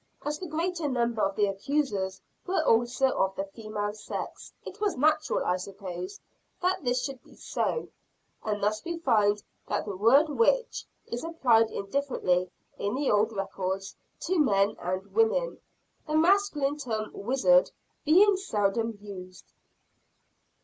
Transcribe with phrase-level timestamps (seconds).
[0.25, 4.97] As the greater number of the accusers were also of the female sex, it was
[4.97, 6.19] natural, I suppose,
[6.59, 7.87] that this should be so.
[8.43, 13.95] And thus we find that the word witch is applied indifferently in the old records,
[14.21, 15.59] to men and women;
[16.07, 17.69] the masculine term wizard
[18.03, 19.53] being seldom used.